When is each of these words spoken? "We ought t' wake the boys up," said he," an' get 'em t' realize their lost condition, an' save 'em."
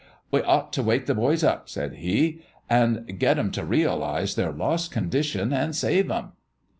"We 0.31 0.41
ought 0.41 0.73
t' 0.73 0.81
wake 0.81 1.05
the 1.05 1.13
boys 1.13 1.43
up," 1.43 1.69
said 1.69 1.93
he," 1.97 2.41
an' 2.71 3.05
get 3.19 3.37
'em 3.37 3.51
t' 3.51 3.61
realize 3.61 4.33
their 4.33 4.51
lost 4.51 4.89
condition, 4.89 5.53
an' 5.53 5.73
save 5.73 6.09
'em." 6.09 6.31